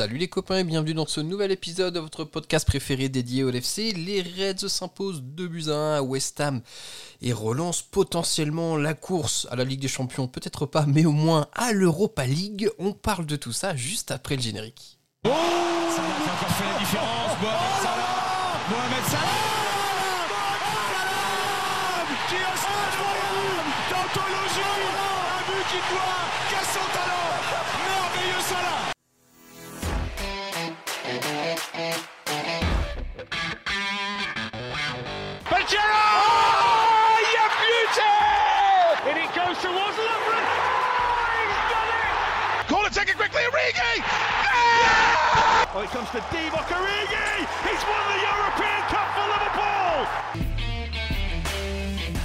[0.00, 3.50] Salut les copains et bienvenue dans ce nouvel épisode de votre podcast préféré dédié au
[3.50, 3.92] LFC.
[3.92, 6.62] Les Reds s'imposent 2 buts à 1 à West Ham
[7.20, 10.26] et relancent potentiellement la course à la Ligue des Champions.
[10.26, 12.70] Peut-être pas, mais au moins à l'Europa League.
[12.78, 14.98] On parle de tout ça juste après le générique.
[15.26, 15.32] Oh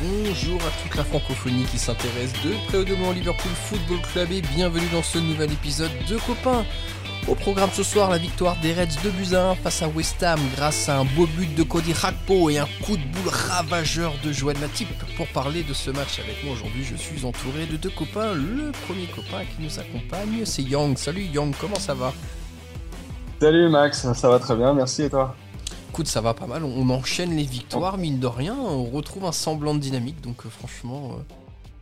[0.02, 4.02] Bonjour à toute la francophonie qui s'intéresse de près ou de loin au Liverpool Football
[4.12, 6.66] Club et bienvenue dans ce nouvel épisode de Copains.
[7.28, 10.24] Au programme ce soir, la victoire des Reds 2 buts à 1 face à West
[10.24, 14.14] Ham grâce à un beau but de Cody Rakpo et un coup de boule ravageur
[14.24, 14.90] de Joël Matip.
[15.18, 18.34] Pour parler de ce match avec moi aujourd'hui, je suis entouré de deux copains.
[18.34, 20.98] Le premier copain qui nous accompagne, c'est Yang.
[20.98, 22.12] Salut Yang, comment ça va?
[23.46, 25.04] Salut Max, ça va très bien, merci.
[25.04, 25.36] Et toi?
[25.92, 29.32] Écoute, ça va pas mal, on enchaîne les victoires, mine de rien, on retrouve un
[29.32, 31.22] semblant de dynamique, donc euh, franchement, euh,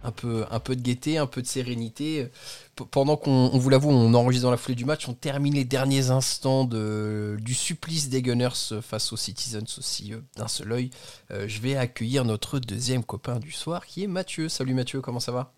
[0.03, 2.27] un, peu, un peu de gaieté, un peu de sérénité.
[2.75, 5.53] P- pendant qu'on, on vous l'avoue, on enregistre dans la foulée du match, on termine
[5.53, 10.69] les derniers instants de, du supplice des Gunners face aux Citizens aussi euh, d'un seul
[10.73, 10.89] œil.
[11.31, 14.49] Euh, je vais accueillir notre deuxième copain du soir qui est Mathieu.
[14.49, 15.53] Salut Mathieu, comment ça va?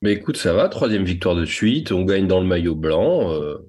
[0.00, 3.32] Mais écoute, ça va, troisième victoire de suite, on gagne dans le maillot blanc.
[3.32, 3.68] euh,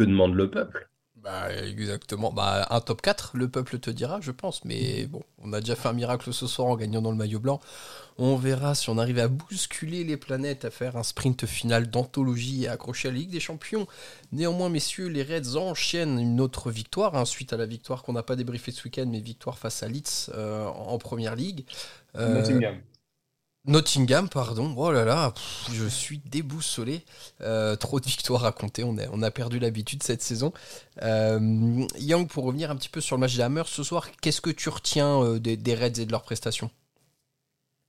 [0.00, 0.88] que demande le peuple?
[1.16, 5.52] Bah exactement, bah un top 4, le peuple te dira, je pense, mais bon, on
[5.52, 7.60] a déjà fait un miracle ce soir en gagnant dans le maillot blanc.
[8.16, 12.64] On verra si on arrive à bousculer les planètes, à faire un sprint final d'anthologie
[12.64, 13.86] et à accrocher à la Ligue des Champions.
[14.32, 18.22] Néanmoins, messieurs, les Reds enchaînent une autre victoire, hein, suite à la victoire qu'on n'a
[18.22, 21.66] pas débriefé ce week-end, mais victoire face à Leeds euh, en Première Ligue.
[22.16, 22.76] Euh, Nottingham.
[23.66, 24.74] Nottingham, pardon.
[24.76, 25.34] Oh là là,
[25.70, 27.04] je suis déboussolé.
[27.42, 28.84] Euh, trop de victoires à compter.
[28.84, 30.52] On a, perdu l'habitude cette saison.
[31.02, 34.40] Euh, Yang, pour revenir un petit peu sur le match des Hammers ce soir, qu'est-ce
[34.40, 36.70] que tu retiens euh, des, Reds et de leurs prestations?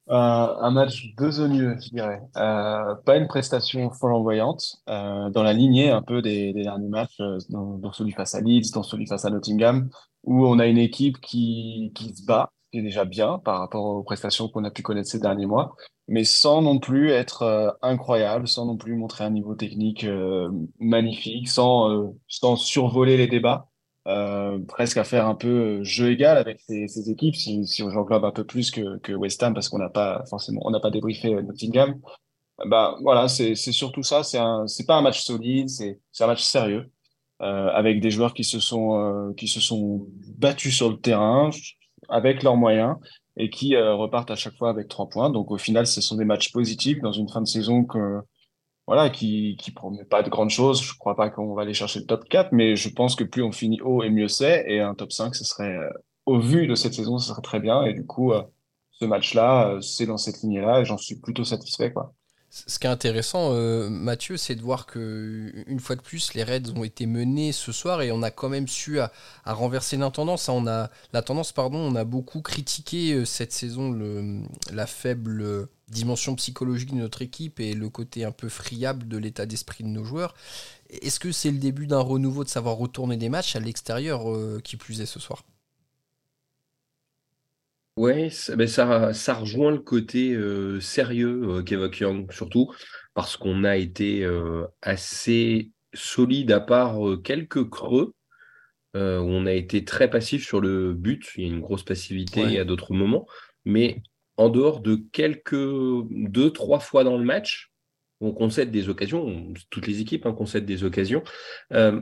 [0.08, 2.22] Un match besogneux, je dirais.
[2.34, 8.36] Pas une prestation flamboyante, dans la lignée un peu des, derniers matchs, dans, celui face
[8.36, 9.90] à Leeds, dans celui face à Nottingham,
[10.26, 14.04] où on a une équipe qui, qui se bat, est déjà bien par rapport aux
[14.04, 15.76] prestations qu'on a pu connaître ces derniers mois,
[16.08, 20.50] mais sans non plus être euh, incroyable, sans non plus montrer un niveau technique euh,
[20.80, 23.68] magnifique, sans, euh, sans survoler les débats.
[24.68, 28.46] presque à faire un peu jeu égal avec ces, équipes, si, si j'englobe un peu
[28.46, 32.00] plus que, que West Ham, parce qu'on n'a pas forcément, on n'a pas débriefé Nottingham.
[32.68, 34.24] Bah voilà, c'est surtout ça.
[34.24, 36.92] C'est c'est pas un match solide, c'est c'est un match sérieux
[37.42, 40.06] euh, avec des joueurs qui se sont euh, qui se sont
[40.38, 41.50] battus sur le terrain
[42.12, 42.96] avec leurs moyens
[43.38, 45.30] et qui euh, repartent à chaque fois avec trois points.
[45.30, 47.86] Donc au final, ce sont des matchs positifs dans une fin de saison
[49.14, 50.84] qui, qui promet pas de grandes choses.
[50.84, 53.44] Je crois pas qu'on va aller chercher le top 4, mais je pense que plus
[53.44, 54.66] on finit haut et mieux c'est.
[54.68, 55.90] Et un top 5, ce serait, euh,
[56.26, 57.84] au vu de cette saison, ce serait très bien.
[57.84, 58.44] Et du coup, euh,
[58.92, 62.14] ce match-là, c'est dans cette lignée-là et j'en suis plutôt satisfait, quoi.
[62.54, 66.44] Ce qui est intéressant, euh, Mathieu, c'est de voir que une fois de plus, les
[66.44, 69.14] Reds ont été menés ce soir et on a quand même su à,
[69.46, 70.50] à renverser la tendance.
[70.50, 70.54] hein.
[70.58, 73.98] On a la tendance, pardon, on a beaucoup critiqué euh, cette saison
[74.74, 79.46] la faible dimension psychologique de notre équipe et le côté un peu friable de l'état
[79.46, 80.34] d'esprit de nos joueurs.
[80.90, 84.60] Est-ce que c'est le début d'un renouveau de savoir retourner des matchs à l'extérieur euh,
[84.62, 85.44] qui plus est ce soir?
[88.02, 92.74] Ouais, ça, ben ça, ça rejoint le côté euh, sérieux euh, qu'évoque Young, surtout
[93.14, 98.16] parce qu'on a été euh, assez solide à part quelques creux
[98.96, 101.30] où on a été très passif sur le but.
[101.38, 102.60] Il y a une grosse passivité Ouais.
[102.60, 103.28] à d'autres moments,
[103.66, 104.02] mais
[104.36, 105.54] en dehors de quelques
[106.10, 107.72] deux, trois fois dans le match,
[108.20, 111.24] on concède des occasions, on- toutes les équipes hein, concèdent des occasions.
[111.74, 112.02] euh,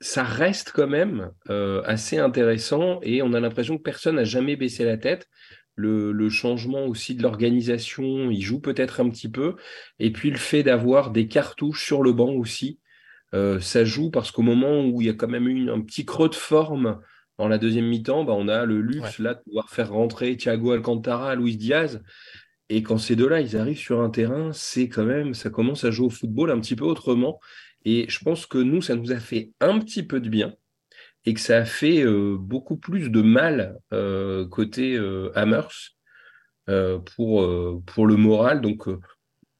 [0.00, 4.56] ça reste quand même euh, assez intéressant et on a l'impression que personne n'a jamais
[4.56, 5.28] baissé la tête.
[5.76, 9.56] Le, le changement aussi de l'organisation, il joue peut-être un petit peu.
[9.98, 12.80] Et puis le fait d'avoir des cartouches sur le banc aussi,
[13.34, 16.04] euh, ça joue parce qu'au moment où il y a quand même eu un petit
[16.04, 17.00] creux de forme
[17.38, 20.72] dans la deuxième mi-temps, bah, on a le luxe là de pouvoir faire rentrer Thiago
[20.72, 22.02] Alcantara, Luis Diaz.
[22.72, 25.90] Et quand ces deux-là, ils arrivent sur un terrain, c'est quand même, ça commence à
[25.90, 27.40] jouer au football un petit peu autrement.
[27.84, 30.54] Et je pense que nous, ça nous a fait un petit peu de bien
[31.26, 35.32] et que ça a fait euh, beaucoup plus de mal euh, côté euh,
[36.68, 38.60] euh, pour, pour le moral.
[38.60, 38.88] Donc,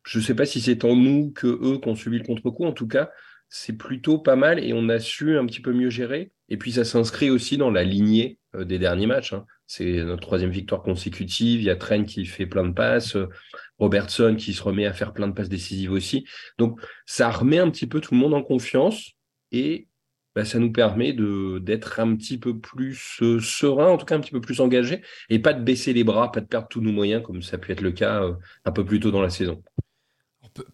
[0.05, 2.65] je ne sais pas si c'est en nous que eux qui ont subi le contre-coup.
[2.65, 3.11] En tout cas,
[3.49, 6.31] c'est plutôt pas mal et on a su un petit peu mieux gérer.
[6.49, 9.33] Et puis ça s'inscrit aussi dans la lignée des derniers matchs.
[9.33, 9.47] Hein.
[9.73, 11.61] C'est notre troisième victoire consécutive.
[11.61, 13.29] Il y a Trent qui fait plein de passes, euh,
[13.79, 16.27] Robertson qui se remet à faire plein de passes décisives aussi.
[16.59, 19.13] Donc ça remet un petit peu tout le monde en confiance
[19.53, 19.87] et
[20.35, 24.21] bah, ça nous permet d'être un petit peu plus euh, serein, en tout cas un
[24.21, 26.91] petit peu plus engagé, et pas de baisser les bras, pas de perdre tous nos
[26.91, 28.25] moyens, comme ça a pu être le cas
[28.65, 29.63] un peu plus tôt dans la saison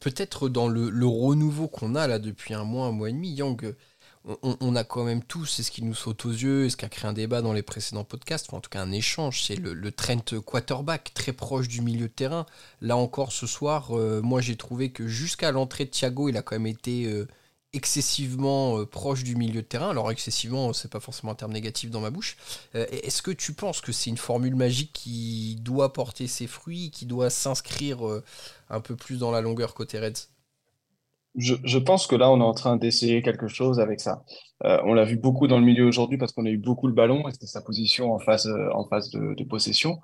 [0.01, 3.75] peut-être dans le, renouveau qu'on a là depuis un mois, un mois et demi, Yang,
[4.43, 6.85] on, a quand même tous, c'est ce qui nous saute aux yeux, et ce qui
[6.85, 9.93] a créé un débat dans les précédents podcasts, en tout cas un échange, c'est le,
[9.93, 12.45] Trent quarterback très proche du milieu de terrain.
[12.81, 16.43] Là encore ce soir, euh, moi j'ai trouvé que jusqu'à l'entrée de Thiago, il a
[16.43, 17.29] quand même été euh,
[17.73, 19.91] excessivement euh, proche du milieu de terrain.
[19.91, 22.37] Alors excessivement, c'est pas forcément un terme négatif dans ma bouche.
[22.75, 27.07] Est-ce que tu penses que c'est une formule magique qui doit porter ses fruits, qui
[27.07, 28.01] doit s'inscrire
[28.71, 30.29] un peu plus dans la longueur côté Reds?
[31.37, 34.25] Je, pense que là, on est en train d'essayer quelque chose avec ça.
[34.65, 36.95] Euh, on l'a vu beaucoup dans le milieu aujourd'hui parce qu'on a eu beaucoup le
[36.95, 39.99] ballon et c'était sa position en phase, euh, en phase de, possession.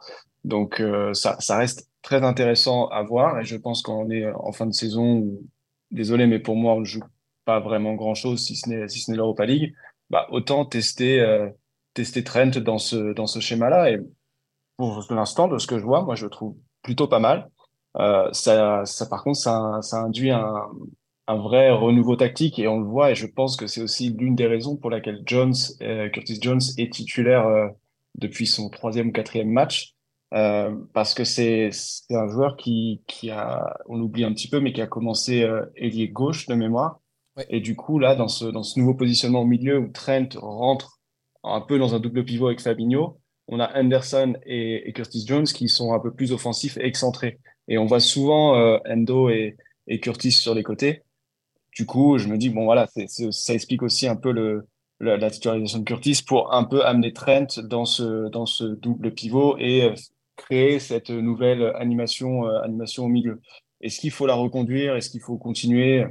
[0.45, 4.53] Donc, euh, ça, ça reste très intéressant à voir et je pense qu'on est en
[4.53, 5.27] fin de saison
[5.91, 7.03] désolé, mais pour moi, on ne joue
[7.45, 9.75] pas vraiment grand-chose si ce n'est si ce n'est l'Europa League.
[10.11, 11.25] Bah, autant tester,
[11.95, 13.91] tester Trent dans ce, dans ce schéma-là.
[13.91, 14.01] Et
[14.77, 17.51] pour l'instant, de ce que je vois, moi, je le trouve plutôt pas mal.
[17.99, 20.69] Euh, ça, ça, par contre, ça, ça induit un,
[21.27, 23.11] un, vrai renouveau tactique et on le voit.
[23.13, 26.61] Et je pense que c'est aussi l'une des raisons pour laquelle Jones, euh, Curtis Jones
[26.79, 27.69] est titulaire euh,
[28.17, 29.95] depuis son troisième ou quatrième match.
[30.35, 31.71] Euh, parce que c'est
[32.11, 35.47] un joueur qui, qui a, on l'oublie un petit peu, mais qui a commencé
[35.77, 37.01] ailier gauche de mémoire.
[37.49, 41.01] Et du coup, là, dans ce, dans ce nouveau positionnement au milieu où Trent rentre
[41.45, 45.45] un peu dans un double pivot avec Fabinho, on a Anderson et, et Curtis Jones
[45.45, 47.39] qui sont un peu plus offensifs et excentrés.
[47.69, 51.03] Et on voit souvent euh, Endo et, et, Curtis sur les côtés.
[51.77, 54.67] Du coup, je me dis, bon, voilà, ça explique aussi un peu le,
[55.01, 59.57] la, titularisation de Curtis pour un peu amener Trent dans ce, dans ce double pivot
[59.59, 59.95] et euh,
[60.37, 63.41] créer cette nouvelle animation, euh, animation au milieu.
[63.81, 64.97] Est-ce qu'il faut la reconduire?
[64.97, 66.05] Est-ce qu'il faut continuer?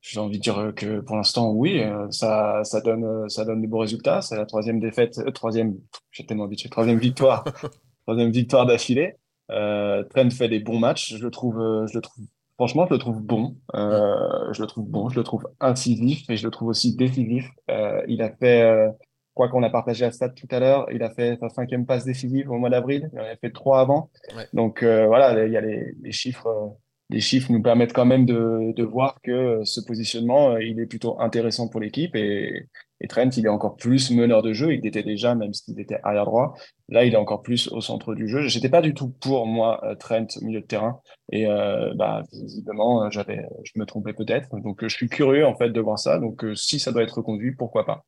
[0.00, 3.78] J'ai envie de dire que pour l'instant, oui, ça, ça, donne, ça donne des beaux
[3.78, 4.22] résultats.
[4.22, 5.76] C'est la troisième défaite, troisième,
[6.12, 7.44] j'ai tellement habitué, troisième victoire,
[8.06, 9.16] troisième victoire d'affilée.
[9.50, 11.14] Euh, Trent fait des bons matchs.
[11.16, 12.24] Je le trouve, euh, je le trouve,
[12.58, 13.56] franchement, je le trouve bon.
[13.74, 15.08] Euh, je le trouve bon.
[15.08, 17.48] Je le trouve incisif et je le trouve aussi décisif.
[17.70, 18.90] Euh, il a fait, euh,
[19.32, 22.04] quoi qu'on a partagé à Stade tout à l'heure, il a fait sa cinquième passe
[22.04, 23.08] décisive au mois d'avril.
[23.12, 24.10] Il en a fait trois avant.
[24.52, 26.76] Donc voilà, il y a les, les chiffres
[27.10, 31.68] les chiffres nous permettent quand même de, voir que ce positionnement, il est plutôt intéressant
[31.68, 32.68] pour l'équipe et,
[33.08, 34.74] Trent, il est encore plus meneur de jeu.
[34.74, 36.56] Il était déjà, même s'il était arrière droit.
[36.88, 38.48] Là, il est encore plus au centre du jeu.
[38.48, 41.00] J'étais pas du tout pour moi euh, Trent milieu de terrain.
[41.30, 44.48] Et euh, bah, visiblement, euh, j'avais, je me trompais peut-être.
[44.60, 46.18] Donc, je suis curieux en fait de voir ça.
[46.18, 48.04] Donc, si ça doit être reconduit, pourquoi pas?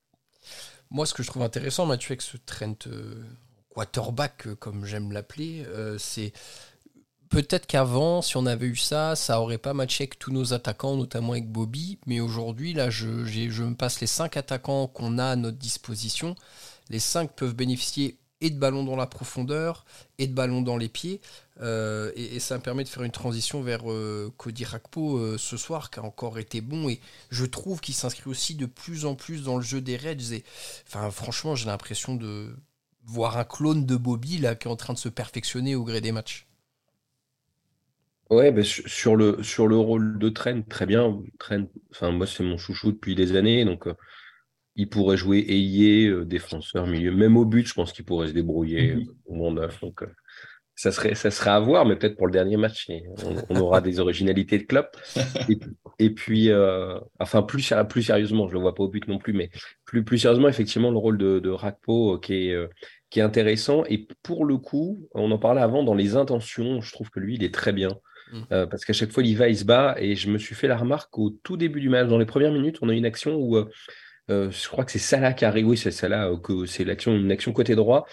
[0.91, 2.88] Moi, ce que je trouve intéressant, Mathieu, avec ce Trent
[3.69, 5.64] quarterback, comme j'aime l'appeler,
[5.99, 6.32] c'est
[7.31, 10.97] peut-être qu'avant, si on avait eu ça, ça aurait pas matché avec tous nos attaquants,
[10.97, 11.99] notamment avec Bobby.
[12.06, 16.35] Mais aujourd'hui, là, je, me passe les cinq attaquants qu'on a à notre disposition.
[16.91, 19.85] Les cinq peuvent bénéficier et de ballons dans la profondeur
[20.19, 21.21] et de ballons dans les pieds.
[21.61, 25.56] Euh, et, ça me permet de faire une transition vers euh, Cody Rakpo euh, ce
[25.56, 26.88] soir, qui a encore été bon.
[26.88, 27.00] Et
[27.31, 30.33] je trouve qu'il s'inscrit aussi de plus en plus dans le jeu des Reds.
[30.33, 30.44] Et,
[30.87, 32.57] franchement, j'ai l'impression de
[33.05, 36.00] voir un clone de Bobby là, qui est en train de se perfectionner au gré
[36.00, 36.50] des matchs.
[38.31, 41.21] Ouais, bah, sur, le, sur le rôle de Trent, très bien.
[41.41, 43.95] Trent, enfin, moi, c'est mon chouchou depuis des années, donc euh,
[44.77, 47.11] il pourrait jouer ailier, euh, défenseur, milieu.
[47.11, 49.07] Même au but, je pense qu'il pourrait se débrouiller mhm.
[49.27, 49.81] au monde neuf.
[49.81, 50.15] Donc, euh,
[50.77, 52.89] ça, serait, ça serait à voir, mais peut-être pour le dernier match,
[53.49, 54.87] on, aura des originalités de club.
[55.99, 56.51] Et, puis,
[57.19, 59.51] enfin, plus, plus sérieusement, je ne le vois pas au but non plus, mais
[59.85, 62.69] plus, plus sérieusement, effectivement, le rôle de, de Rakpo qui est
[63.11, 63.85] qui est intéressant.
[63.87, 67.35] Et pour le coup, on en parlait avant dans les intentions, je trouve que lui,
[67.35, 67.99] il est très bien.
[68.53, 69.97] Euh, parce qu'à chaque fois, il va, il se bat.
[69.99, 72.53] Et je me suis fait la remarque au tout début du match, dans les premières
[72.53, 73.69] minutes, on a une action où euh,
[74.31, 75.67] euh, je crois que c'est Salah qui arrive.
[75.69, 76.31] Oui, c'est Salah,
[76.67, 78.07] c'est l'action, une action côté droit.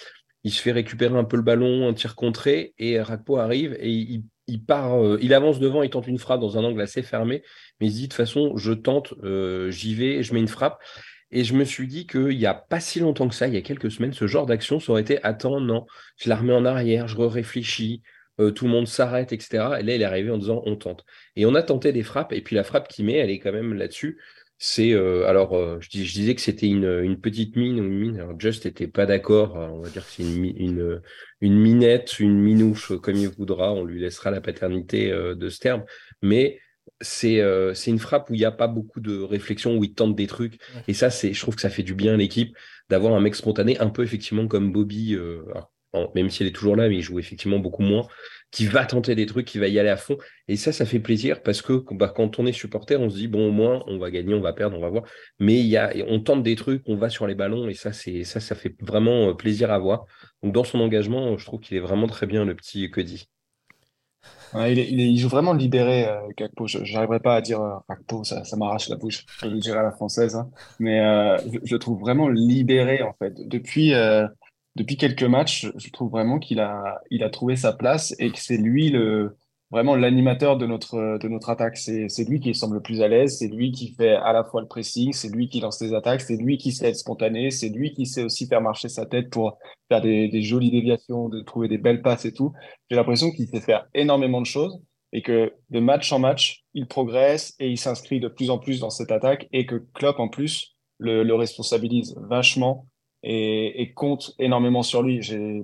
[0.44, 3.90] Il se fait récupérer un peu le ballon, un tir contré, et Rakpo arrive et
[3.90, 7.44] il, il part, il avance devant, il tente une frappe dans un angle assez fermé,
[7.82, 9.14] mais il se dit de toute façon, je tente,
[9.70, 10.80] j'y vais, je mets une frappe.
[11.32, 13.58] Et je me suis dit qu'il n'y a pas si longtemps que ça, il y
[13.58, 16.64] a quelques semaines, ce genre d'action, ça aurait été attends, non, je la remets en
[16.64, 18.02] arrière, je réfléchis,
[18.40, 19.80] euh, tout le monde s'arrête, etc.
[19.80, 21.06] Et là, il est arrivé en disant on tente.
[21.36, 23.52] Et on a tenté des frappes, et puis la frappe qu'il met, elle est quand
[23.52, 24.20] même là-dessus.
[24.60, 28.20] C'est euh, alors euh, je, je, disais que c'était une, petite mine ou une mine.
[28.20, 29.56] Alors Just n'était pas d'accord.
[29.56, 31.02] On va dire que c'est une, une,
[31.42, 33.74] une, minette, une minouche, comme il voudra.
[33.74, 35.84] On lui laissera la paternité de ce terme.
[36.24, 36.60] Mais
[37.02, 37.40] c'est
[37.76, 40.28] c'est une frappe où il n'y a pas beaucoup de réflexion, où il tente des
[40.28, 40.60] trucs.
[40.88, 42.58] Et ça, c'est, je trouve que ça fait du bien à l'équipe
[42.90, 45.16] d'avoir un mec spontané, un peu effectivement comme Bobby,
[46.16, 48.08] même si elle est toujours là, mais il joue effectivement beaucoup moins,
[48.52, 50.18] qui va tenter des trucs, qui va y aller à fond.
[50.48, 53.28] Et ça, ça fait plaisir parce que bah, quand on est supporter, on se dit,
[53.28, 55.04] bon, au moins, on va gagner, on va perdre, on va voir.
[55.40, 58.24] Mais y a, on tente des trucs, on va sur les ballons, et ça, c'est
[58.24, 60.06] ça, ça fait vraiment plaisir à voir.
[60.44, 63.28] Donc, dans son engagement, je trouve qu'il est vraiment très bien, le petit Cody
[64.56, 66.68] il, joue vraiment libéré, euh, Gakpo.
[66.68, 69.26] Je n'arriverai pas à dire euh, ça, ça m'arrache la bouche.
[69.42, 70.36] Je le dirai à la française.
[70.36, 70.50] Hein.
[70.80, 73.48] Mais euh, je, je, trouve vraiment libéré, en fait.
[73.48, 74.28] Depuis, euh,
[74.78, 78.40] depuis quelques matchs, je trouve vraiment qu'il a, il a trouvé sa place et que
[78.40, 79.36] c'est lui le,
[79.72, 81.78] vraiment l'animateur de notre, de notre attaque.
[81.78, 84.44] C'est, c'est lui qui semble le plus à l'aise, c'est lui qui fait à la
[84.44, 87.50] fois le pressing, c'est lui qui lance les attaques, c'est lui qui sait être spontané,
[87.50, 89.58] c'est lui qui sait aussi faire marcher sa tête pour
[89.90, 92.54] faire des, des jolies déviations, de trouver des belles passes et tout.
[92.90, 94.80] J'ai l'impression qu'il sait faire énormément de choses
[95.12, 98.80] et que de match en match, il progresse et il s'inscrit de plus en plus
[98.80, 102.88] dans cette attaque et que Klopp en plus le, le responsabilise vachement
[103.30, 105.20] et, compte énormément sur lui.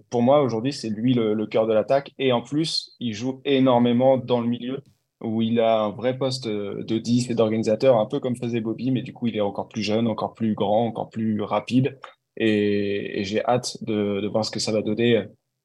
[0.10, 2.12] Pour moi, aujourd'hui, c'est lui le, cœur de l'attaque.
[2.20, 4.84] Et en plus, il joue énormément dans le milieu,
[5.22, 8.92] où il a un vrai poste de 10 et d'organisateur, un peu comme faisait Bobby,
[8.92, 11.98] mais du coup, il est encore plus jeune, encore plus grand, encore plus rapide.
[12.36, 15.24] Et, j'ai hâte de, voir ce que ça va donner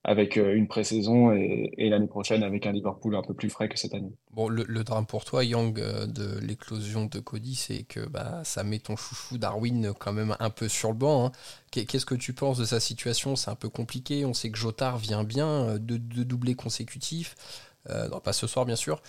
[0.09, 3.79] avec euh, une pré-saison et, l'année prochaine avec un Liverpool un peu plus frais que
[3.79, 4.13] cette année.
[4.33, 8.65] Bon, le, drame pour toi, Young, euh, de l'éclosion de Cody, c'est que bah, ça
[8.65, 11.27] met ton chouchou Darwin quand même un peu sur le banc.
[11.27, 11.33] Hein.
[11.71, 13.37] Qu'est-ce que tu penses de sa situation?
[13.37, 14.25] C'est un peu compliqué.
[14.25, 17.35] On sait que Jotard vient bien, euh, de, de doublés consécutifs.
[18.11, 19.01] non, pas ce soir bien sûr.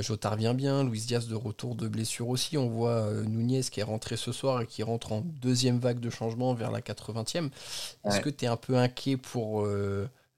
[0.00, 2.58] Jotard vient bien, Luis Diaz de retour de blessure aussi.
[2.58, 6.10] On voit Nunez qui est rentré ce soir et qui rentre en deuxième vague de
[6.10, 7.50] changement vers la 80e.
[8.04, 9.66] Est-ce que tu es un peu inquiet pour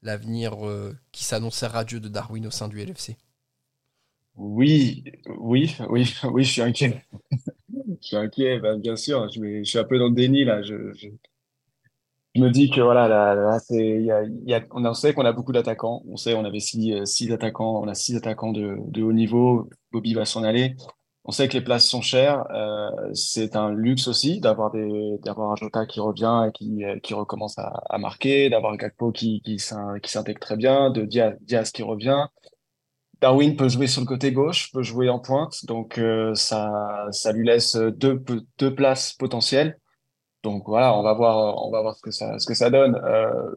[0.01, 3.17] l'avenir euh, qui s'annonçait radieux de Darwin au sein du LFC
[4.35, 5.03] Oui,
[5.39, 7.05] oui, oui, oui, je suis inquiet.
[7.71, 9.27] je suis inquiet, ben, bien sûr.
[9.29, 10.61] Je, suis un peu dans le déni là.
[10.63, 10.75] Je,
[12.35, 16.03] me dis que voilà, là, a, on sait qu'on a beaucoup d'attaquants.
[16.07, 19.69] On sait, on avait six, euh, six attaquants, on a six attaquants de haut niveau.
[19.91, 20.75] Bobby va s'en aller.
[21.25, 22.45] On sait que les places sont chères.
[22.51, 26.97] Euh, c'est un luxe aussi d'avoir des d'avoir un Jota qui revient et qui euh,
[26.99, 32.25] qui recommence à, marquer, d'avoir Gakpo qui qui s'intègre très bien, de Diaz, qui revient.
[33.21, 37.33] Darwin peut jouer sur le côté gauche, peut jouer en pointe, donc euh, ça ça
[37.33, 38.23] lui laisse deux
[38.57, 39.77] deux places potentielles.
[40.43, 42.99] Donc voilà, on va voir on va voir ce que ça ce que ça donne.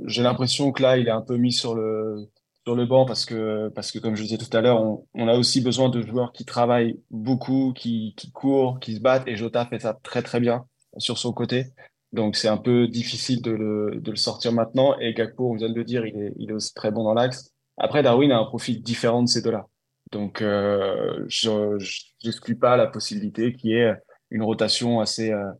[0.06, 2.28] J'ai l'impression que là il est un peu mis sur le
[2.64, 4.80] sur le banc parce que, comme je disais tout à l'heure,
[5.14, 9.26] on, a aussi besoin de joueurs qui travaillent beaucoup, qui, courent, qui se battent.
[9.26, 10.64] Et Jota fait ça très très bien
[10.98, 11.66] sur son côté.
[12.12, 14.98] Donc c'est un peu difficile de le, sortir maintenant.
[15.00, 17.52] Et Gakpo, on vient de le dire, il est, aussi très bon dans l'axe.
[17.78, 19.66] Après, Darwin a un profil différent de ces deux-là.
[20.12, 21.78] Donc euh, je
[22.24, 23.94] n'exclus pas la possibilité qu'il y ait
[24.30, 25.50] une rotation assez, euh,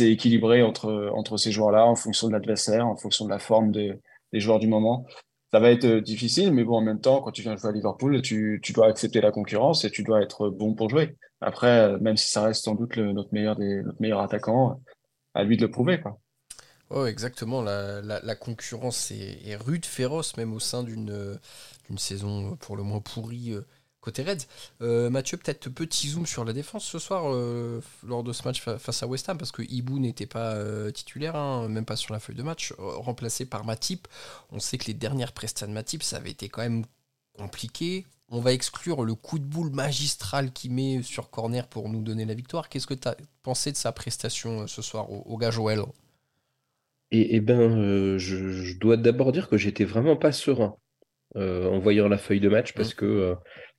[0.00, 3.98] équilibrée entre, ces joueurs-là en fonction de l'adversaire, en fonction de la forme de,
[4.32, 5.06] des joueurs du moment
[5.52, 7.72] ça va être euh, difficile, mais bon, en même temps, quand tu viens jouer à
[7.72, 11.16] Liverpool, tu, tu dois accepter la concurrence et tu dois être bon pour jouer.
[11.42, 14.80] Après, euh, même si ça reste sans doute notre, meilleur notre meilleur attaquant,
[15.34, 16.00] à lui de le prouver.
[16.00, 16.18] Quoi.
[16.88, 17.60] Oh, exactement.
[17.62, 21.38] La, la, concurrence est, est, rude, féroce, même au sein d'une
[21.96, 23.66] saison pour le moins pourrie euh,
[24.02, 24.46] côté Reds.
[24.82, 28.60] Euh, Mathieu, peut-être petit zoom sur la défense ce soir euh, lors de ce match
[28.60, 32.12] face à West Ham, parce que Ibu n'était pas euh, titulaire, hein, même pas sur
[32.12, 34.06] la feuille de match, remplacé par Matip.
[34.50, 36.84] On sait que les dernières prestations de Matip, ça avait été quand même
[37.38, 38.04] compliqué.
[38.28, 42.24] On va exclure le coup de boule magistral qu'il met sur corner pour nous donner
[42.24, 42.68] la victoire.
[42.68, 45.80] Qu'est-ce que tu as pensé de sa prestation ce soir au, au gars Joël
[47.14, 50.74] et, eh ben, je, dois d'abord dire que j'étais vraiment pas serein
[51.34, 52.96] en voyant la feuille de match parce mmh.
[52.96, 53.36] que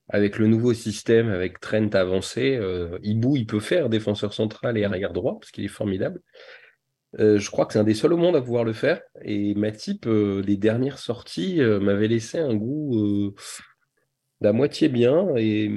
[0.10, 4.84] avec le nouveau système, avec Trent avancé, euh, Ibu, il peut faire défenseur central et
[4.84, 6.22] arrière droit, parce qu'il est formidable.
[7.20, 9.02] Euh, je crois que c'est un des seuls au monde à pouvoir le faire.
[9.22, 13.34] Et Matip, euh, les dernières sorties m'avaient laissé un goût
[14.42, 15.28] d'à moitié bien.
[15.38, 15.72] Et,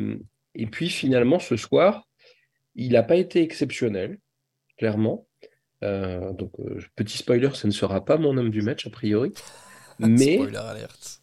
[0.55, 2.09] et, puis finalement, ce soir,
[2.75, 4.19] il n'a pas été exceptionnel,
[4.77, 5.29] clairement.
[5.83, 6.53] donc,
[6.97, 9.33] petit spoiler, ce ne sera pas mon homme du match, a priori.
[9.99, 11.21] Mais, spoiler alerte.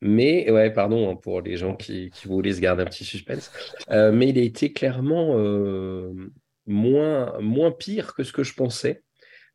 [0.00, 3.50] Mais, ouais, pardon hein, pour les gens qui, qui, voulaient se garder un petit suspense.
[3.90, 6.12] Euh, mais il a été clairement euh,
[6.66, 9.02] moins, moins pire que ce que je pensais.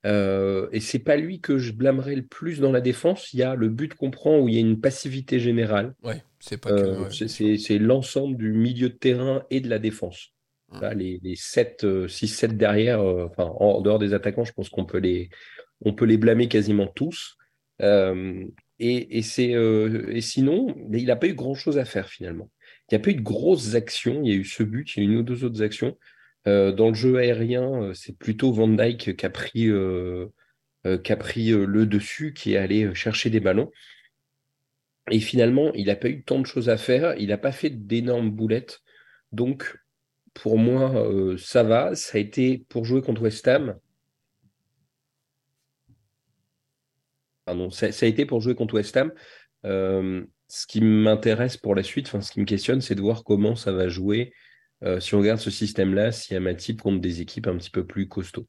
[0.06, 3.32] Euh, et c'est pas lui que je blâmerais le plus dans la défense.
[3.32, 5.96] Il y a le but qu'on prend où il y a une passivité générale.
[6.04, 10.34] Ouais, c'est pas euh, C'est l'ensemble du milieu de terrain et de la défense.
[10.72, 10.88] Mmh.
[10.96, 14.98] les, les 7, 6, 7 derrière, enfin, en dehors des attaquants, je pense qu'on peut
[14.98, 15.30] les,
[15.86, 17.38] on peut les blâmer quasiment tous.
[17.82, 18.46] Euh,
[18.80, 22.50] et, c'est, euh, et sinon, il n'a pas eu grand-chose à faire finalement.
[22.90, 24.22] Il n'y a pas eu de grosses actions.
[24.24, 25.98] Il y a eu ce but, il y a eu une ou deux autres actions.
[26.46, 29.70] dans le jeu aérien, c'est plutôt Van Dyke qui a pris,
[31.04, 33.72] qui a pris le dessus, qui est allé chercher des ballons.
[35.12, 37.16] Et finalement, il n'a pas eu tant de choses à faire.
[37.18, 38.82] Il n'a pas fait d'énormes boulettes.
[39.32, 39.78] Donc,
[40.34, 41.96] pour moi, ça va.
[41.96, 43.80] Ça a été pour jouer contre West Ham.
[47.72, 49.12] Ça, a été pour jouer contre West Ham.
[49.66, 53.56] Euh, ce qui m'intéresse pour la suite, ce qui me questionne, c'est de voir comment
[53.56, 54.34] ça va jouer
[54.84, 58.08] euh, si on regarde ce système-là, si Matip contre des équipes un petit peu plus
[58.08, 58.48] costauds.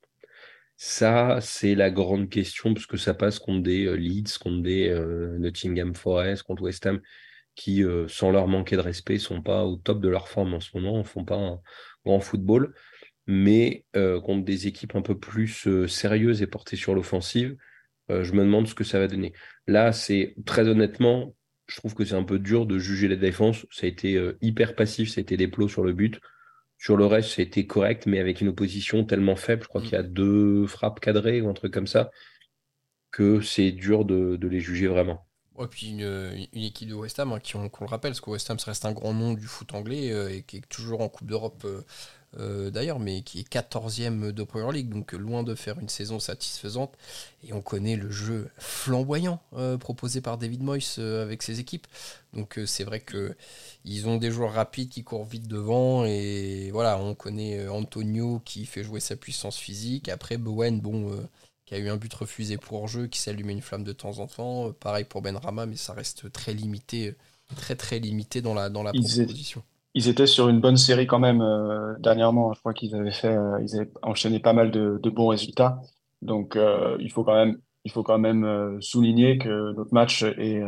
[0.77, 4.91] Ça, c'est la grande question, parce que ça passe contre des euh, Leeds, contre des
[5.39, 7.01] Nottingham Forest, contre West Ham,
[7.55, 10.71] qui, sans leur manquer de respect, sont pas au top de leur forme en ce
[10.75, 11.61] moment, ne font pas un
[12.05, 12.75] grand football.
[13.27, 17.57] Mais contre des équipes un peu plus sérieuses et portées sur l'offensive,
[18.09, 19.33] je me demande ce que ça va donner.
[19.67, 21.35] Là, c'est très honnêtement,
[21.67, 23.67] je trouve que c'est un peu dur de juger la défense.
[23.71, 26.21] Ça a été euh, hyper passif, ça a été des plots sur le but.
[26.77, 29.85] Sur le reste, été correct, mais avec une opposition tellement faible, je crois mm.
[29.85, 32.11] qu'il y a deux frappes cadrées ou un truc comme ça,
[33.11, 35.27] que c'est dur de, les juger vraiment.
[35.55, 38.51] Ouais, puis une, équipe de West Ham, hein, qui, on, le rappelle, parce que West
[38.51, 41.09] Ham, ça reste un grand nom du foot anglais euh, et qui est toujours en
[41.09, 41.83] Coupe d'Europe euh,
[42.39, 46.19] euh, d'ailleurs, mais qui est 14e de Premier League, donc loin de faire une saison
[46.19, 46.93] satisfaisante.
[47.47, 51.87] Et on connaît le jeu flamboyant euh, proposé par David Moyes euh, avec ses équipes.
[52.33, 53.37] Donc c'est vrai que
[53.85, 56.05] ils ont des joueurs rapides qui courent vite devant.
[56.05, 60.09] Et voilà, on connaît Antonio qui fait jouer sa puissance physique.
[60.09, 61.17] Après, Bowen, bon,
[61.65, 64.27] qui a eu un but refusé pour jeu, qui s'allume une flamme de temps en
[64.27, 64.73] temps.
[64.73, 67.15] pareil pour Ben Rama, mais ça reste très limité,
[67.55, 69.63] très très limité dans la, dans la proposition
[69.95, 72.53] ils étaient sur une bonne série quand même euh, dernièrement.
[72.53, 75.81] Je crois qu'ils avaient fait, euh, ils avaient enchaîné pas mal de, de bons résultats.
[76.23, 80.63] Donc euh, il faut quand même, il faut quand même souligner que notre match est,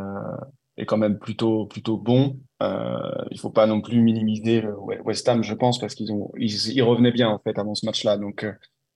[0.77, 2.39] est quand même plutôt plutôt bon.
[2.61, 4.63] il faut pas non plus minimiser
[5.05, 7.87] West Ham, je pense, parce qu'ils ont, ils, ils, revenaient bien en fait avant ce
[7.87, 8.19] match-là.
[8.19, 8.47] Donc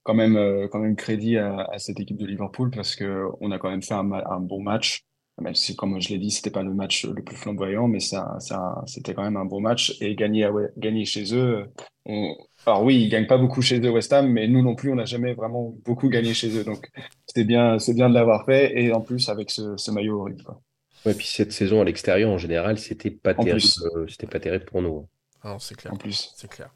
[0.03, 3.59] quand même, quand même crédit à, à, cette équipe de Liverpool parce que on a
[3.59, 5.07] quand même fait un, un bon match
[5.41, 8.37] même si, comme je l'ai dit, c'était pas le match le plus flamboyant, mais ça,
[8.41, 9.97] ça, c'était quand même un bon match.
[10.01, 11.65] Et gagner, à, gagner chez eux,
[12.07, 12.35] on...
[12.67, 14.97] alors oui, ils gagnent pas beaucoup chez eux, West Ham, mais nous non plus, on
[14.97, 16.65] n'a jamais vraiment beaucoup gagné chez eux.
[16.65, 16.89] Donc,
[17.27, 20.43] c'était bien, c'est bien de l'avoir fait, et en plus avec ce, ce maillot horrible.
[20.45, 20.61] Quoi.
[21.07, 23.67] Ouais, puis cette saison à l'extérieur, en général, c'était pas terrible.
[23.97, 25.09] Euh, c'était pas terrible pour nous.
[25.43, 25.93] Ah c'est clair.
[25.93, 26.71] En plus, c'est clair.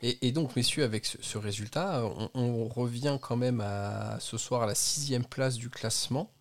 [0.00, 4.38] Et, et, donc, messieurs, avec ce, ce résultat, on, on, revient quand même à ce
[4.38, 6.32] soir à la sixième place du classement.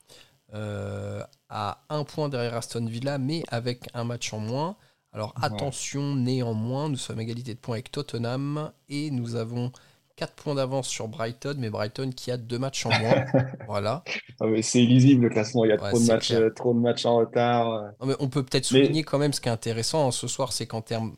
[0.53, 4.77] Euh, à un point derrière Aston Villa, mais avec un match en moins.
[5.13, 9.71] Alors attention, néanmoins, nous sommes à égalité de points avec Tottenham et nous avons
[10.17, 13.25] 4 points d'avance sur Brighton, mais Brighton qui a deux matchs en moins.
[13.67, 14.03] voilà.
[14.39, 17.05] Ah c'est illisible le classement, il y a trop, de matchs, euh, trop, de matchs,
[17.05, 17.91] en retard.
[18.05, 20.65] mais on peut peut-être souligner quand même ce qui est intéressant hein, ce soir, c'est
[20.65, 21.13] qu'en termes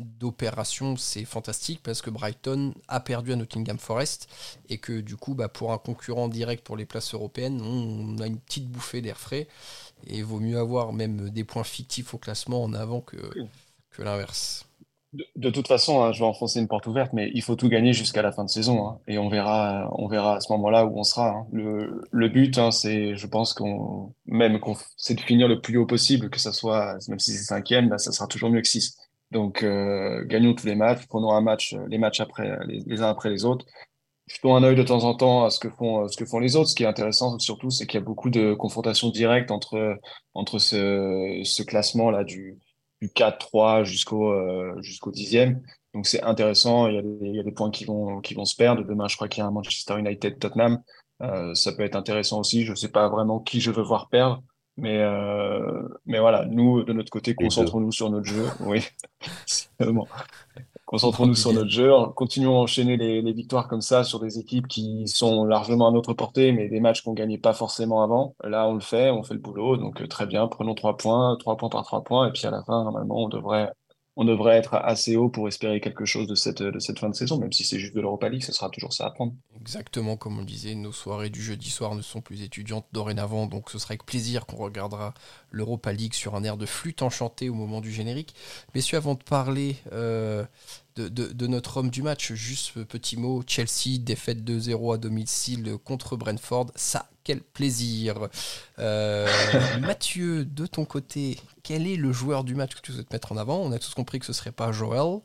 [0.00, 4.28] d'opération, c'est fantastique parce que Brighton a perdu à Nottingham Forest
[4.68, 8.26] et que du coup, bah, pour un concurrent direct pour les places européennes, on a
[8.26, 9.48] une petite bouffée d'air frais
[10.06, 13.16] et vaut mieux avoir même des points fictifs au classement en avant que,
[13.90, 14.66] que l'inverse.
[15.36, 17.92] De, toute façon, hein, je vais enfoncer une porte ouverte, mais il faut tout gagner
[17.92, 20.98] jusqu'à la fin de saison hein, et on verra, on verra à ce moment-là où
[20.98, 21.28] on sera.
[21.28, 21.46] Hein.
[21.52, 24.58] Le, le, but, c'est, je pense qu'on même
[24.96, 27.98] c'est de finir le plus haut possible, que ça soit, même si c'est cinquième, bah,
[27.98, 28.96] ça sera toujours mieux que six.
[29.34, 33.10] Donc, euh, gagnons tous les matchs, prenons un match, euh, les matchs après, les, uns
[33.10, 33.66] après les autres.
[34.28, 36.54] Jetons un œil de temps en temps à ce que font, ce que font les
[36.56, 36.70] autres.
[36.70, 39.98] Ce qui est intéressant surtout, c'est qu'il y a beaucoup de confrontations directes entre,
[40.34, 42.58] entre ce, classement-là du,
[43.02, 45.60] du 4-3 jusqu'au euh, jusqu'au dixième.
[45.94, 46.86] Donc c'est intéressant.
[46.86, 46.94] Il
[47.34, 48.84] y, a des, points qui vont, qui vont se perdre.
[48.84, 50.80] Demain, je crois qu'il y a un Manchester United-Tottenham.
[51.22, 52.64] Euh, ça peut être intéressant aussi.
[52.64, 54.42] Je ne sais pas vraiment qui je veux voir perdre.
[54.76, 58.44] Mais, euh, mais voilà, nous, de notre côté, concentrons-nous sur notre jeu.
[58.60, 58.82] Oui,
[60.86, 61.90] Concentrons-nous sur notre jeu.
[62.14, 65.90] Continuons à enchaîner les, les, victoires comme ça sur des équipes qui sont largement à
[65.92, 68.36] notre portée, mais des matchs qu'on gagnait pas forcément avant.
[68.44, 69.76] Là, on le fait, on fait le boulot.
[69.76, 72.28] Donc, euh, très bien, prenons trois points, trois points par trois points.
[72.28, 73.72] Et puis, à la fin, normalement, on devrait
[74.16, 76.62] on devrait être assez haut pour espérer quelque chose de cette,
[76.98, 79.10] fin de saison, même si c'est juste de l'Europa League, ce sera toujours ça à
[79.10, 79.32] prendre.
[79.60, 83.46] Exactement, comme on le disait, nos soirées du jeudi soir ne sont plus étudiantes dorénavant,
[83.46, 85.14] donc ce sera avec plaisir qu'on regardera
[85.50, 88.34] l'Europa League sur un air de flûte enchantée au moment du générique.
[88.74, 90.44] Messieurs, avant de parler euh,
[90.96, 92.32] de, notre homme du match.
[92.32, 96.70] Juste petit mot, Chelsea, défaite 2-0 à domicile contre Brentford.
[96.76, 98.28] Ça, quel plaisir.
[98.78, 99.26] Euh,
[99.80, 103.36] Mathieu, de ton côté, quel est le joueur du match que tu souhaites mettre en
[103.36, 103.58] avant?
[103.58, 105.20] On a tous compris que ce serait pas Joel,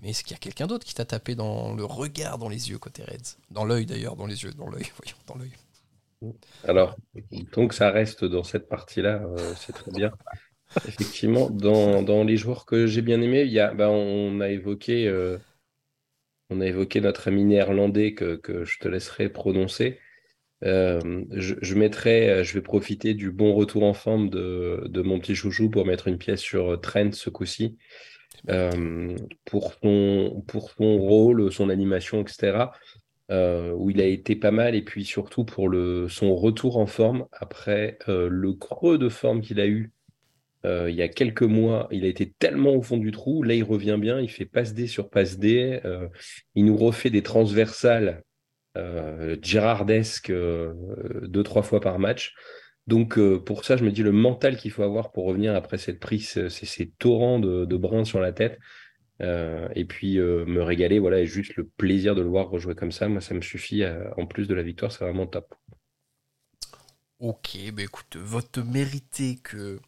[0.00, 2.70] mais est-ce qu'il y a quelqu'un d'autre qui t'a tapé dans le regard, dans les
[2.70, 3.36] yeux côté Reds?
[3.50, 5.52] Dans l'œil d'ailleurs, dans les yeux, dans l'œil, voyons, dans l'œil.
[6.68, 6.96] Alors,
[7.52, 10.12] donc ça reste dans cette partie-là, euh, c'est très bien.
[10.86, 14.48] Effectivement, dans, dans, les joueurs que j'ai bien aimés, il y a, bah, on a
[14.48, 15.38] évoqué, euh,
[16.50, 19.98] on a évoqué notre ami néerlandais que, que je te laisserai prononcer.
[20.64, 25.18] Euh, je, mettrai, euh, je vais profiter du bon retour en forme de, de mon
[25.18, 27.78] petit chouchou pour mettre une pièce sur Trent ce coup-ci.
[29.44, 32.66] Pour, son, pour son rôle, son animation, etc.
[33.30, 37.26] Où il a été pas mal, et puis surtout pour le, son retour en forme
[37.32, 39.92] après le creux de forme qu'il a eu
[40.64, 41.88] euh, il y a quelques mois.
[41.90, 44.74] Il a été tellement au fond du trou, là il revient bien, il fait passe
[44.74, 45.80] D sur passe D,
[46.54, 48.22] il nous refait des transversales
[49.42, 52.34] Gérardesques deux, trois fois par match.
[52.86, 56.00] Donc pour ça, je me dis le mental qu'il faut avoir pour revenir après cette
[56.00, 58.58] prise, c'est ces torrents de, brins sur la tête.
[59.22, 62.74] Euh, et puis euh, me régaler, voilà, et juste le plaisir de le voir rejouer
[62.74, 63.82] comme ça, moi ça me suffit.
[63.82, 65.54] Euh, en plus de la victoire, c'est vraiment top.
[67.20, 69.78] Ok, bah écoute, vote mérité que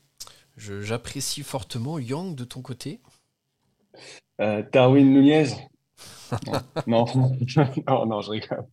[0.56, 1.98] j'apprécie fortement.
[1.98, 3.00] Yang, de ton côté
[4.38, 5.46] Darwin Nunez
[6.86, 7.06] non.
[7.86, 8.06] non.
[8.06, 8.66] non, je rigole.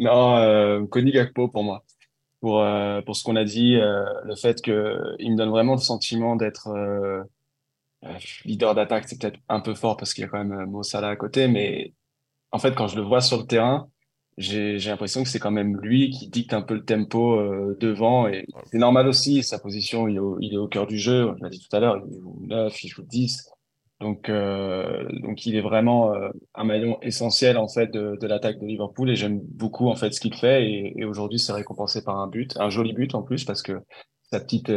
[0.00, 1.84] Non, Connie Gakpo pour moi.
[2.40, 2.64] Pour,
[3.04, 6.68] pour ce qu'on a dit, le fait qu'il me donne vraiment le sentiment d'être
[8.04, 10.66] euh, leader d'attaque, c'est peut-être un peu fort parce qu'il y a quand même euh,
[10.66, 11.94] Mo Salah à côté, mais
[12.52, 13.88] en fait, quand je le vois sur le terrain,
[14.38, 18.28] j'ai l'impression que c'est quand même lui qui dicte un peu le tempo euh, devant.
[18.28, 21.34] Et c'est normal aussi, sa position, il est au, il est au cœur du jeu.
[21.38, 23.50] Je l'ai dit tout à l'heure, il joue 9, il joue 10.
[24.00, 26.12] Donc, euh, donc il est vraiment
[26.54, 30.12] un maillon essentiel en fait de, de l'attaque de Liverpool et j'aime beaucoup en fait
[30.12, 33.22] ce qu'il fait et, et aujourd'hui c'est récompensé par un but, un joli but en
[33.22, 33.80] plus parce que
[34.30, 34.70] sa petite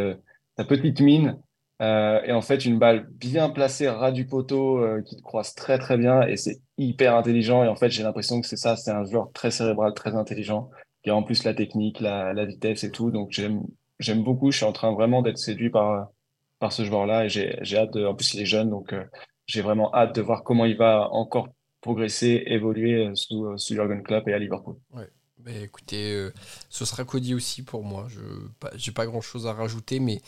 [0.56, 1.38] sa petite mine
[1.82, 5.80] euh, et en fait, une balle bien placée ras du poteau euh, qui croise très
[5.80, 7.64] très bien et c'est hyper intelligent.
[7.64, 10.70] Et en fait, j'ai l'impression que c'est ça, c'est un joueur très cérébral, très intelligent,
[11.04, 13.12] qui a en plus la technique, la, vitesse et tout.
[13.12, 14.52] Donc j'aime beaucoup.
[14.52, 16.10] Je suis en train vraiment d'être séduit par
[16.60, 17.96] par ce joueur-là et j'ai hâte.
[17.96, 19.04] En plus, il est jeune, donc euh,
[19.46, 21.48] j'ai vraiment hâte de voir comment il va encore
[21.80, 24.76] progresser, évoluer sous sous Jurgen Klopp et à Liverpool.
[24.94, 25.08] Ouais.
[25.38, 26.30] Bah, écoutez,
[26.68, 28.08] ce sera Cody aussi pour moi.
[28.10, 28.20] Je
[28.76, 30.20] j'ai pas grand chose à rajouter, mais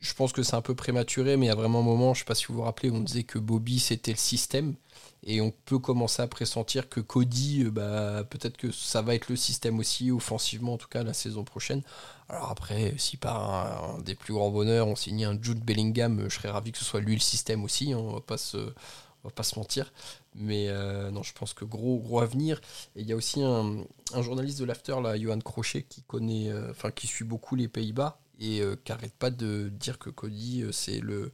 [0.00, 2.20] je pense que c'est un peu prématuré, mais il y a vraiment un moment, je
[2.20, 4.74] ne sais pas si vous vous rappelez, on disait que Bobby c'était le système.
[5.22, 9.28] Et on peut commencer à pressentir que Cody, euh, bah, peut-être que ça va être
[9.28, 11.82] le système aussi, offensivement en tout cas, la saison prochaine.
[12.30, 16.34] Alors après, si par un, des plus grands bonheurs, on signe un Jude Bellingham, je
[16.34, 19.30] serais ravi que ce soit lui le système aussi, hein, on va pas se, va
[19.34, 19.92] pas se mentir.
[20.34, 22.60] Mais euh, non, je pense que gros, gros avenir.
[22.96, 23.84] Et il y a aussi un,
[24.22, 28.18] journaliste de l'After, là, Johan Crochet, qui connaît, euh, enfin qui suit beaucoup les Pays-Bas
[28.40, 31.32] et euh, qui n'arrête pas de dire que Cody euh, c'est le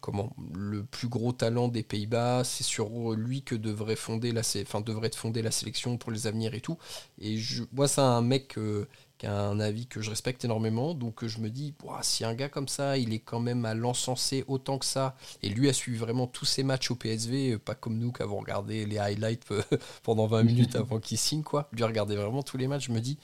[0.00, 4.80] comment le plus gros talent des Pays-Bas, c'est sur lui que devrait fonder la enfin
[4.80, 6.78] devrait être fondée la sélection pour les avenirs et tout.
[7.18, 8.86] Et je moi c'est un mec euh,
[9.18, 12.50] qui a un avis que je respecte énormément, donc je me dis si un gars
[12.50, 15.96] comme ça, il est quand même à l'encenser autant que ça et lui a suivi
[15.96, 19.46] vraiment tous ses matchs au PSV, pas comme nous qui avons regardé les highlights
[20.02, 21.68] pendant 20 minutes avant qu'il signe quoi.
[21.72, 23.18] Lui regarder vraiment tous les matchs, je me dis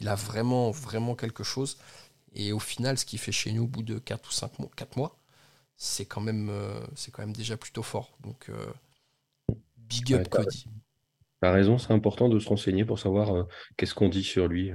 [0.00, 1.76] il a vraiment vraiment quelque chose.
[2.34, 4.70] Et au final, ce qu'il fait chez nous au bout de 4 ou 5 mois,
[4.76, 5.16] 4 mois
[5.76, 8.16] c'est quand, même, euh, c'est quand même déjà plutôt fort.
[8.22, 8.66] Donc, euh,
[9.76, 10.66] big up Cody.
[11.40, 13.42] T'as raison, c'est important de se renseigner pour savoir euh,
[13.76, 14.72] qu'est-ce qu'on dit sur lui.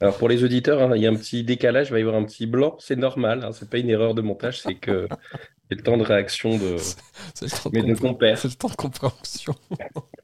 [0.00, 2.16] Alors pour les auditeurs, hein, il y a un petit décalage, il va y avoir
[2.16, 5.08] un petit blanc, c'est normal, hein, c'est pas une erreur de montage, c'est que
[5.70, 6.76] c'est le temps de réaction de,
[7.34, 9.54] c'est le temps de, C'est le temps de compréhension.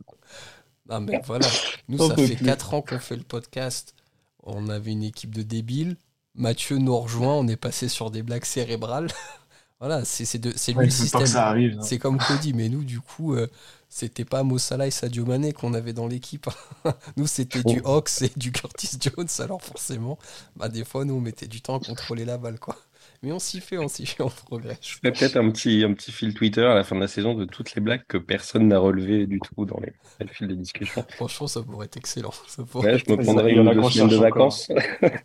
[0.91, 1.47] Ah mais voilà,
[1.89, 3.95] nous ça fait 4 ans qu'on fait le podcast.
[4.43, 5.97] On avait une équipe de débiles.
[6.35, 9.09] Mathieu nous rejoint, on est passé sur des blagues cérébrales.
[9.81, 11.23] voilà, c'est lui le système.
[11.37, 11.83] Hein.
[11.83, 13.49] C'est comme Cody, mais nous du coup, euh,
[13.89, 16.49] c'était pas Mossala et Sadio Mané qu'on avait dans l'équipe.
[17.17, 20.19] nous c'était du Hawks et du Curtis Jones, alors forcément,
[20.57, 22.77] bah, des fois nous on mettait du temps à contrôler la balle quoi.
[23.23, 24.79] Mais on s'y fait, on s'y fait, on progresse.
[24.81, 27.35] Je ferai peut-être un petit, un petit fil Twitter à la fin de la saison
[27.35, 29.93] de toutes les blagues que personne n'a relevées du tout dans les,
[30.29, 31.05] fils de discussion.
[31.11, 32.33] Franchement, ça pourrait être excellent.
[32.47, 34.71] Ça pourrait je me prendrais une semaines de vacances.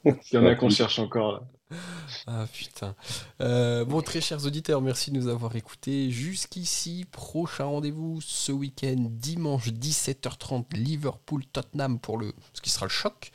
[0.06, 1.42] Il y en a qu'on cherche encore là.
[2.28, 2.96] Ah putain.
[3.42, 7.06] Euh, bon, très chers auditeurs, merci de nous avoir écoutés jusqu'ici.
[7.12, 13.32] Prochain rendez-vous ce week-end, dimanche 17h30, Liverpool-Tottenham pour le, ce qui sera le choc.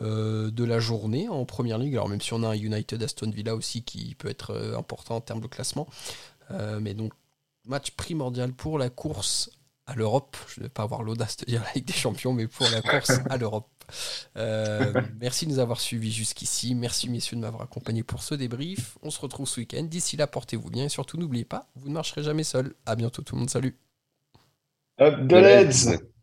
[0.00, 1.94] Euh, de la journée en première ligue.
[1.94, 5.16] Alors même si on a un United Aston Villa aussi qui peut être euh, important
[5.16, 5.88] en termes de classement.
[6.50, 7.12] Euh, mais donc
[7.66, 9.50] match primordial pour la course
[9.86, 10.36] à l'Europe.
[10.48, 12.80] Je ne vais pas avoir l'audace de dire la Ligue des Champions, mais pour la
[12.82, 13.68] course à l'Europe.
[14.36, 16.74] merci de nous avoir suivis jusqu'ici.
[16.74, 18.98] Merci messieurs de m'avoir accompagné pour ce débrief.
[19.02, 19.82] On se retrouve ce week-end.
[19.82, 22.74] D'ici là, portez-vous bien et surtout n'oubliez pas, vous ne marcherez jamais seul.
[22.86, 23.50] À bientôt tout le monde.
[23.50, 23.76] Salut.
[25.00, 26.17] Up the